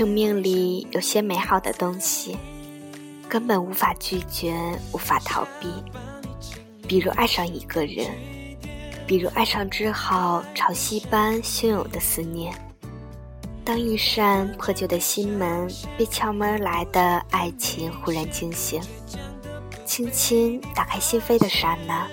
[0.00, 2.34] 生命里有些美好的东西，
[3.28, 4.56] 根本无法拒绝，
[4.94, 5.68] 无法逃避。
[6.88, 8.06] 比如爱上一个人，
[9.06, 12.50] 比如爱上之后潮汐般汹涌的思念。
[13.62, 18.80] 当一扇破旧的心门被敲门而来的爱情忽然惊醒，
[19.84, 22.08] 轻轻打开心扉的刹那，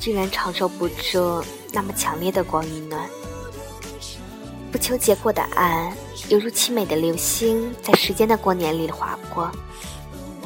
[0.00, 1.40] 居然承受不住
[1.72, 3.08] 那么强烈的光与暖。
[4.70, 5.92] 不求结果的爱，
[6.28, 9.50] 犹如凄美的流星，在时间的光年里划过。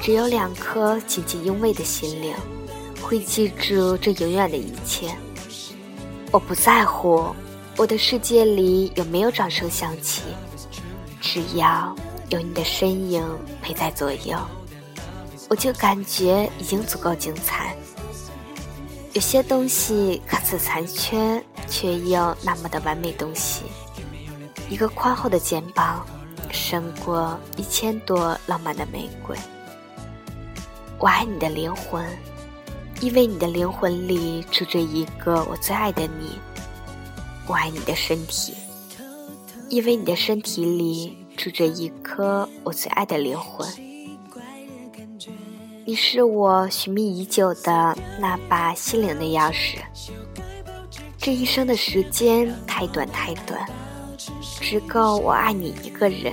[0.00, 2.34] 只有两颗紧紧拥偎的心灵，
[3.02, 5.14] 会记住这永远的一切。
[6.30, 7.34] 我不在乎。
[7.76, 10.22] 我的世界里有没有掌声响起？
[11.20, 11.94] 只要
[12.28, 13.22] 有你的身影
[13.60, 14.38] 陪在左右，
[15.50, 17.74] 我就感觉已经足够精彩。
[19.12, 23.10] 有些东西看似残缺，却又那么的完美。
[23.12, 23.62] 东西，
[24.68, 26.04] 一个宽厚的肩膀，
[26.50, 29.36] 胜过一千朵浪漫的玫瑰。
[30.98, 32.04] 我爱你的灵魂，
[33.00, 36.38] 因为你的灵魂里住着一个我最爱的你。
[37.46, 38.54] 我爱你的身体，
[39.68, 43.68] 因为你的身体里住着一颗我最爱的灵魂。
[45.84, 49.76] 你是我寻觅已久的那把心灵的钥匙。
[51.18, 53.68] 这一生的时间太短太短，
[54.60, 56.32] 只够我爱你一个人，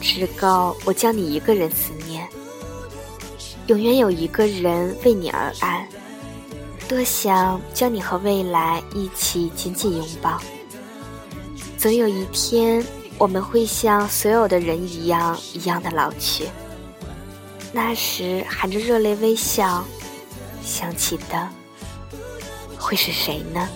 [0.00, 2.26] 只够我将你一个人思念。
[3.66, 5.88] 永远有一个人为你而爱。
[6.88, 10.40] 多想将你和未来一起紧紧拥抱。
[11.76, 12.82] 总有一天，
[13.18, 16.48] 我们会像所有的人一样一样的老去。
[17.72, 19.84] 那时，含着热泪微笑，
[20.64, 21.48] 想起的
[22.78, 23.68] 会是谁呢？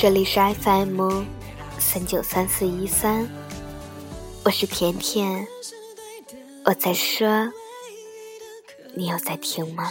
[0.00, 1.24] 这里是 FM
[1.78, 3.28] 三九三四一三，
[4.44, 5.46] 我是甜甜，
[6.68, 7.50] 我在说，
[8.94, 9.90] 你有在听吗？